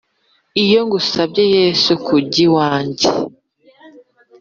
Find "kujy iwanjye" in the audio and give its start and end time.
2.05-3.07